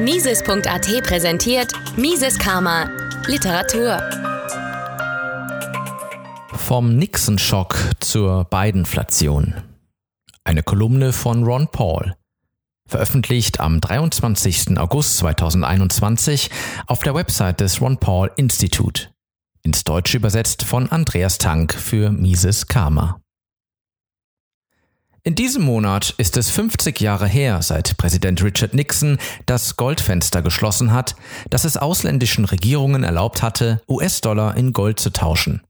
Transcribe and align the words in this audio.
Mises.at 0.00 1.02
präsentiert 1.02 1.72
Mises 1.96 2.38
Karma 2.38 2.88
Literatur. 3.26 4.00
Vom 6.54 6.96
Nixon-Schock 6.96 7.76
zur 8.00 8.44
Bidenflation. 8.44 9.54
Eine 10.44 10.62
Kolumne 10.62 11.12
von 11.12 11.44
Ron 11.44 11.68
Paul. 11.68 12.14
Veröffentlicht 12.86 13.60
am 13.60 13.80
23. 13.80 14.78
August 14.78 15.18
2021 15.18 16.50
auf 16.86 17.00
der 17.00 17.14
Website 17.14 17.60
des 17.60 17.80
Ron 17.80 17.98
Paul 17.98 18.30
Institute. 18.36 19.10
Ins 19.62 19.84
Deutsche 19.84 20.16
übersetzt 20.16 20.64
von 20.64 20.90
Andreas 20.90 21.38
Tank 21.38 21.74
für 21.74 22.10
Mises 22.10 22.66
Karma. 22.66 23.21
In 25.24 25.36
diesem 25.36 25.62
Monat 25.62 26.14
ist 26.18 26.36
es 26.36 26.50
50 26.50 27.00
Jahre 27.00 27.28
her, 27.28 27.62
seit 27.62 27.96
Präsident 27.96 28.42
Richard 28.42 28.74
Nixon 28.74 29.18
das 29.46 29.76
Goldfenster 29.76 30.42
geschlossen 30.42 30.92
hat, 30.92 31.14
das 31.48 31.64
es 31.64 31.76
ausländischen 31.76 32.44
Regierungen 32.44 33.04
erlaubt 33.04 33.40
hatte, 33.40 33.80
US-Dollar 33.88 34.56
in 34.56 34.72
Gold 34.72 34.98
zu 34.98 35.10
tauschen. 35.10 35.62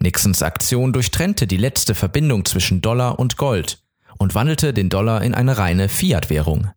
Nixons 0.00 0.42
Aktion 0.42 0.92
durchtrennte 0.92 1.46
die 1.46 1.56
letzte 1.56 1.94
Verbindung 1.94 2.44
zwischen 2.46 2.80
Dollar 2.80 3.20
und 3.20 3.36
Gold 3.36 3.80
und 4.18 4.34
wandelte 4.34 4.74
den 4.74 4.88
Dollar 4.88 5.22
in 5.22 5.34
eine 5.34 5.56
reine 5.56 5.88
Fiat-Währung. 5.88 6.70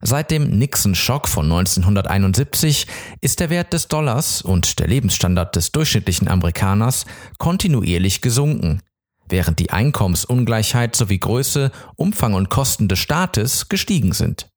Seit 0.00 0.32
dem 0.32 0.58
Nixon-Schock 0.58 1.28
von 1.28 1.44
1971 1.44 2.88
ist 3.20 3.38
der 3.38 3.50
Wert 3.50 3.72
des 3.72 3.86
Dollars 3.86 4.42
und 4.42 4.80
der 4.80 4.88
Lebensstandard 4.88 5.54
des 5.54 5.70
durchschnittlichen 5.70 6.26
Amerikaners 6.26 7.06
kontinuierlich 7.38 8.20
gesunken 8.20 8.82
während 9.28 9.58
die 9.58 9.70
Einkommensungleichheit 9.70 10.96
sowie 10.96 11.18
Größe, 11.18 11.70
Umfang 11.96 12.34
und 12.34 12.50
Kosten 12.50 12.88
des 12.88 12.98
Staates 12.98 13.68
gestiegen 13.68 14.12
sind. 14.12 14.48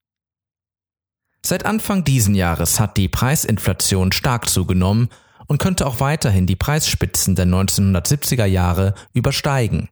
Seit 1.46 1.66
Anfang 1.66 2.04
diesen 2.04 2.34
Jahres 2.34 2.80
hat 2.80 2.98
die 2.98 3.08
Preisinflation 3.08 4.12
stark 4.12 4.50
zugenommen 4.50 5.10
und 5.48 5.60
könnte 5.60 5.86
auch 5.86 6.00
weiterhin 6.00 6.48
die 6.48 6.56
Preisspitzen 6.56 7.36
der 7.36 7.46
1970er 7.46 8.46
Jahre 8.46 8.96
übersteigen. 9.14 9.90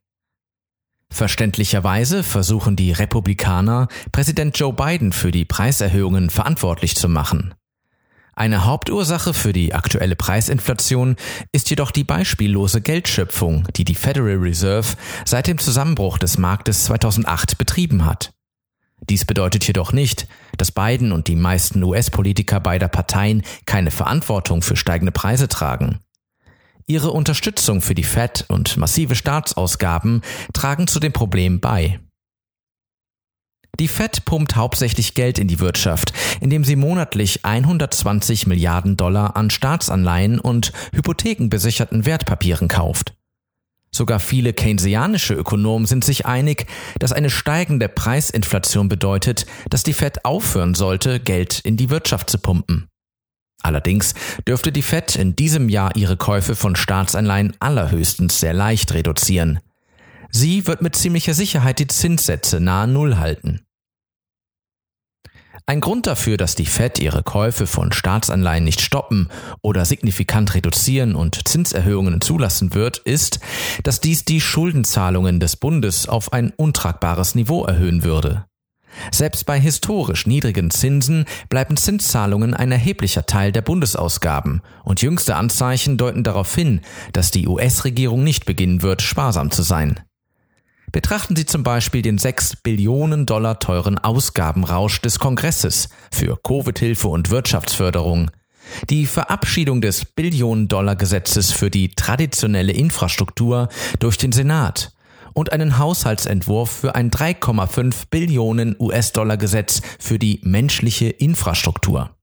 Verständlicherweise 1.11 2.23
versuchen 2.23 2.75
die 2.75 2.91
Republikaner, 2.91 3.87
Präsident 4.11 4.57
Joe 4.57 4.73
Biden 4.73 5.11
für 5.11 5.31
die 5.31 5.45
Preiserhöhungen 5.45 6.31
verantwortlich 6.31 6.95
zu 6.95 7.07
machen. 7.07 7.53
Eine 8.35 8.65
Hauptursache 8.65 9.33
für 9.33 9.53
die 9.53 9.75
aktuelle 9.75 10.15
Preisinflation 10.15 11.17
ist 11.51 11.69
jedoch 11.69 11.91
die 11.91 12.03
beispiellose 12.03 12.81
Geldschöpfung, 12.81 13.67
die 13.75 13.85
die 13.85 13.93
Federal 13.93 14.37
Reserve 14.37 14.95
seit 15.23 15.47
dem 15.47 15.59
Zusammenbruch 15.59 16.17
des 16.17 16.39
Marktes 16.39 16.85
2008 16.85 17.59
betrieben 17.59 18.05
hat. 18.05 18.33
Dies 19.09 19.25
bedeutet 19.25 19.67
jedoch 19.67 19.91
nicht, 19.91 20.27
dass 20.57 20.71
Biden 20.71 21.11
und 21.11 21.27
die 21.27 21.35
meisten 21.35 21.83
US-Politiker 21.83 22.59
beider 22.59 22.87
Parteien 22.87 23.43
keine 23.65 23.91
Verantwortung 23.91 24.61
für 24.61 24.77
steigende 24.77 25.11
Preise 25.11 25.47
tragen. 25.47 25.99
Ihre 26.87 27.11
Unterstützung 27.11 27.81
für 27.81 27.95
die 27.95 28.03
Fed 28.03 28.45
und 28.47 28.77
massive 28.77 29.15
Staatsausgaben 29.15 30.21
tragen 30.53 30.87
zu 30.87 30.99
dem 30.99 31.13
Problem 31.13 31.59
bei. 31.59 31.99
Die 33.79 33.87
Fed 33.87 34.23
pumpt 34.25 34.55
hauptsächlich 34.55 35.15
Geld 35.15 35.39
in 35.39 35.47
die 35.47 35.59
Wirtschaft, 35.59 36.13
indem 36.41 36.63
sie 36.63 36.75
monatlich 36.75 37.43
120 37.43 38.45
Milliarden 38.45 38.97
Dollar 38.97 39.35
an 39.35 39.49
Staatsanleihen 39.49 40.39
und 40.39 40.71
hypothekenbesicherten 40.93 42.05
Wertpapieren 42.05 42.67
kauft. 42.67 43.15
Sogar 43.91 44.19
viele 44.19 44.53
keynesianische 44.53 45.33
Ökonomen 45.33 45.87
sind 45.87 46.03
sich 46.03 46.25
einig, 46.25 46.67
dass 46.99 47.13
eine 47.13 47.29
steigende 47.29 47.89
Preisinflation 47.89 48.89
bedeutet, 48.89 49.45
dass 49.69 49.83
die 49.83 49.93
Fed 49.93 50.23
aufhören 50.23 50.75
sollte, 50.75 51.19
Geld 51.19 51.59
in 51.59 51.75
die 51.75 51.89
Wirtschaft 51.89 52.29
zu 52.29 52.37
pumpen. 52.37 52.87
Allerdings 53.63 54.13
dürfte 54.47 54.71
die 54.71 54.81
Fed 54.81 55.15
in 55.15 55.35
diesem 55.35 55.69
Jahr 55.69 55.95
ihre 55.95 56.17
Käufe 56.17 56.55
von 56.55 56.75
Staatsanleihen 56.75 57.55
allerhöchstens 57.59 58.39
sehr 58.39 58.53
leicht 58.53 58.93
reduzieren. 58.93 59.61
Sie 60.35 60.65
wird 60.65 60.81
mit 60.81 60.95
ziemlicher 60.95 61.35
Sicherheit 61.35 61.77
die 61.77 61.87
Zinssätze 61.87 62.59
nahe 62.59 62.87
Null 62.87 63.17
halten. 63.17 63.61
Ein 65.65 65.79
Grund 65.79 66.07
dafür, 66.07 66.35
dass 66.37 66.55
die 66.55 66.65
Fed 66.65 66.99
ihre 66.99 67.23
Käufe 67.23 67.67
von 67.67 67.93
Staatsanleihen 67.93 68.65
nicht 68.65 68.81
stoppen 68.81 69.29
oder 69.61 69.85
signifikant 69.85 70.55
reduzieren 70.55 71.15
und 71.15 71.47
Zinserhöhungen 71.47 72.19
zulassen 72.19 72.73
wird, 72.73 72.97
ist, 72.97 73.39
dass 73.83 74.01
dies 74.01 74.25
die 74.25 74.41
Schuldenzahlungen 74.41 75.39
des 75.39 75.55
Bundes 75.55 76.09
auf 76.09 76.33
ein 76.33 76.51
untragbares 76.51 77.35
Niveau 77.35 77.63
erhöhen 77.63 78.03
würde. 78.03 78.45
Selbst 79.11 79.45
bei 79.45 79.59
historisch 79.59 80.27
niedrigen 80.27 80.69
Zinsen 80.69 81.25
bleiben 81.47 81.77
Zinszahlungen 81.77 82.53
ein 82.53 82.71
erheblicher 82.71 83.25
Teil 83.25 83.51
der 83.51 83.61
Bundesausgaben, 83.61 84.61
und 84.83 85.01
jüngste 85.01 85.35
Anzeichen 85.35 85.97
deuten 85.97 86.23
darauf 86.23 86.53
hin, 86.53 86.81
dass 87.13 87.31
die 87.31 87.47
US-Regierung 87.47 88.23
nicht 88.23 88.45
beginnen 88.45 88.81
wird, 88.81 89.01
sparsam 89.01 89.49
zu 89.51 89.61
sein. 89.61 90.01
Betrachten 90.93 91.35
Sie 91.35 91.47
zum 91.47 91.63
Beispiel 91.63 92.03
den 92.03 92.19
6 92.19 92.57
Billionen 92.57 93.25
Dollar 93.25 93.57
teuren 93.57 93.97
Ausgabenrausch 93.97 95.01
des 95.01 95.17
Kongresses 95.17 95.89
für 96.11 96.37
Covid-Hilfe 96.37 97.07
und 97.07 97.31
Wirtschaftsförderung, 97.31 98.29
die 98.91 99.07
Verabschiedung 99.07 99.81
des 99.81 100.05
Billionen-Dollar-Gesetzes 100.05 101.51
für 101.51 101.71
die 101.71 101.89
traditionelle 101.95 102.73
Infrastruktur 102.73 103.69
durch 103.97 104.19
den 104.19 104.31
Senat 104.31 104.93
und 105.33 105.51
einen 105.51 105.79
Haushaltsentwurf 105.79 106.69
für 106.69 106.93
ein 106.93 107.09
3,5 107.09 108.03
Billionen 108.11 108.75
US-Dollar-Gesetz 108.79 109.81
für 109.97 110.19
die 110.19 110.41
menschliche 110.43 111.09
Infrastruktur. 111.09 112.15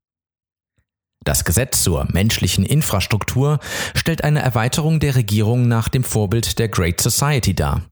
Das 1.24 1.44
Gesetz 1.44 1.82
zur 1.82 2.06
menschlichen 2.12 2.64
Infrastruktur 2.64 3.58
stellt 3.96 4.22
eine 4.22 4.42
Erweiterung 4.42 5.00
der 5.00 5.16
Regierung 5.16 5.66
nach 5.66 5.88
dem 5.88 6.04
Vorbild 6.04 6.60
der 6.60 6.68
Great 6.68 7.00
Society 7.00 7.52
dar. 7.52 7.82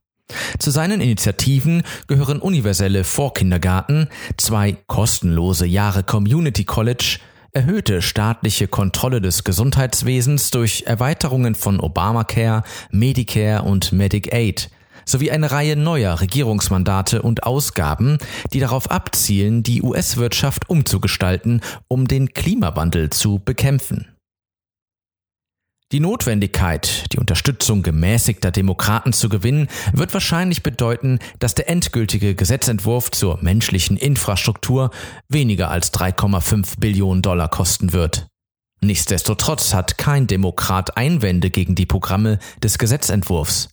Zu 0.59 0.71
seinen 0.71 1.01
Initiativen 1.01 1.83
gehören 2.07 2.39
universelle 2.39 3.03
Vorkindergarten, 3.03 4.09
zwei 4.37 4.77
kostenlose 4.87 5.65
Jahre 5.65 6.03
Community 6.03 6.65
College, 6.65 7.19
erhöhte 7.53 8.01
staatliche 8.01 8.67
Kontrolle 8.67 9.21
des 9.21 9.43
Gesundheitswesens 9.43 10.51
durch 10.51 10.83
Erweiterungen 10.85 11.55
von 11.55 11.79
Obamacare, 11.79 12.63
Medicare 12.91 13.63
und 13.63 13.91
Medicaid 13.91 14.69
sowie 15.05 15.31
eine 15.31 15.49
Reihe 15.49 15.75
neuer 15.75 16.21
Regierungsmandate 16.21 17.23
und 17.23 17.43
Ausgaben, 17.43 18.19
die 18.53 18.59
darauf 18.59 18.91
abzielen, 18.91 19.63
die 19.63 19.81
US-Wirtschaft 19.81 20.69
umzugestalten, 20.69 21.61
um 21.87 22.07
den 22.07 22.33
Klimawandel 22.33 23.09
zu 23.09 23.39
bekämpfen. 23.43 24.18
Die 25.91 25.99
Notwendigkeit, 25.99 27.11
die 27.11 27.17
Unterstützung 27.17 27.81
gemäßigter 27.81 28.51
Demokraten 28.51 29.11
zu 29.11 29.27
gewinnen, 29.27 29.67
wird 29.91 30.13
wahrscheinlich 30.13 30.61
bedeuten, 30.61 31.17
dass 31.39 31.55
der 31.55 31.67
endgültige 31.67 32.35
Gesetzentwurf 32.35 33.09
zur 33.09 33.39
menschlichen 33.41 33.97
Infrastruktur 33.97 34.91
weniger 35.29 35.71
als 35.71 35.91
3,5 35.91 36.79
Billionen 36.79 37.23
Dollar 37.23 37.49
kosten 37.49 37.91
wird. 37.91 38.27
Nichtsdestotrotz 38.81 39.73
hat 39.73 39.97
kein 39.97 40.27
Demokrat 40.27 40.95
Einwände 40.95 41.49
gegen 41.49 41.73
die 41.73 41.87
Programme 41.87 42.37
des 42.61 42.77
Gesetzentwurfs. 42.77 43.69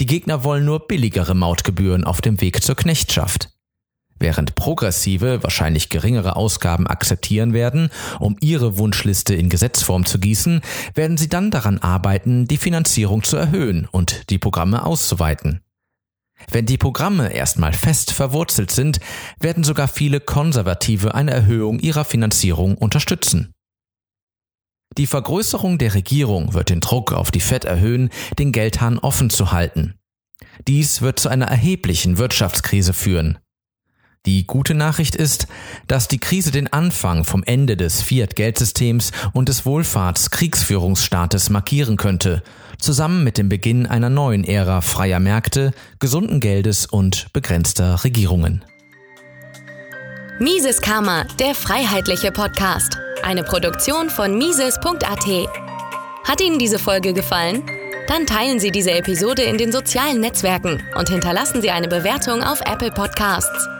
Die 0.00 0.06
Gegner 0.06 0.42
wollen 0.42 0.64
nur 0.64 0.88
billigere 0.88 1.34
Mautgebühren 1.34 2.02
auf 2.02 2.20
dem 2.20 2.40
Weg 2.40 2.64
zur 2.64 2.74
Knechtschaft. 2.74 3.49
Während 4.22 4.54
Progressive 4.54 5.42
wahrscheinlich 5.42 5.88
geringere 5.88 6.36
Ausgaben 6.36 6.86
akzeptieren 6.86 7.54
werden, 7.54 7.88
um 8.18 8.36
ihre 8.40 8.76
Wunschliste 8.76 9.34
in 9.34 9.48
Gesetzform 9.48 10.04
zu 10.04 10.18
gießen, 10.18 10.60
werden 10.94 11.16
sie 11.16 11.30
dann 11.30 11.50
daran 11.50 11.78
arbeiten, 11.78 12.46
die 12.46 12.58
Finanzierung 12.58 13.24
zu 13.24 13.38
erhöhen 13.38 13.88
und 13.90 14.28
die 14.28 14.38
Programme 14.38 14.84
auszuweiten. 14.84 15.62
Wenn 16.50 16.66
die 16.66 16.76
Programme 16.76 17.32
erstmal 17.32 17.72
fest 17.72 18.12
verwurzelt 18.12 18.70
sind, 18.70 19.00
werden 19.38 19.64
sogar 19.64 19.88
viele 19.88 20.20
Konservative 20.20 21.14
eine 21.14 21.30
Erhöhung 21.30 21.78
ihrer 21.78 22.04
Finanzierung 22.04 22.76
unterstützen. 22.76 23.54
Die 24.98 25.06
Vergrößerung 25.06 25.78
der 25.78 25.94
Regierung 25.94 26.52
wird 26.52 26.68
den 26.68 26.80
Druck 26.80 27.12
auf 27.12 27.30
die 27.30 27.40
Fed 27.40 27.64
erhöhen, 27.64 28.10
den 28.38 28.52
Geldhahn 28.52 28.98
offen 28.98 29.30
zu 29.30 29.52
halten. 29.52 29.94
Dies 30.66 31.00
wird 31.00 31.20
zu 31.20 31.28
einer 31.28 31.46
erheblichen 31.46 32.18
Wirtschaftskrise 32.18 32.92
führen. 32.92 33.38
Die 34.26 34.46
gute 34.46 34.74
Nachricht 34.74 35.16
ist, 35.16 35.46
dass 35.88 36.06
die 36.06 36.18
Krise 36.18 36.50
den 36.50 36.70
Anfang 36.70 37.24
vom 37.24 37.42
Ende 37.42 37.74
des 37.78 38.02
Fiat-Geldsystems 38.02 39.12
und 39.32 39.48
des 39.48 39.64
Wohlfahrts-Kriegsführungsstaates 39.64 41.48
markieren 41.48 41.96
könnte, 41.96 42.42
zusammen 42.78 43.24
mit 43.24 43.38
dem 43.38 43.48
Beginn 43.48 43.86
einer 43.86 44.10
neuen 44.10 44.44
Ära 44.44 44.82
freier 44.82 45.20
Märkte, 45.20 45.72
gesunden 46.00 46.40
Geldes 46.40 46.84
und 46.84 47.32
begrenzter 47.32 48.04
Regierungen. 48.04 48.62
Mises 50.38 50.82
Karma, 50.82 51.24
der 51.38 51.54
freiheitliche 51.54 52.30
Podcast. 52.30 52.98
Eine 53.22 53.42
Produktion 53.42 54.10
von 54.10 54.36
Mises.at. 54.36 55.48
Hat 56.24 56.40
Ihnen 56.42 56.58
diese 56.58 56.78
Folge 56.78 57.14
gefallen? 57.14 57.62
Dann 58.06 58.26
teilen 58.26 58.60
Sie 58.60 58.70
diese 58.70 58.90
Episode 58.90 59.42
in 59.42 59.56
den 59.56 59.72
sozialen 59.72 60.20
Netzwerken 60.20 60.82
und 60.94 61.08
hinterlassen 61.08 61.62
Sie 61.62 61.70
eine 61.70 61.88
Bewertung 61.88 62.42
auf 62.42 62.60
Apple 62.62 62.90
Podcasts. 62.90 63.79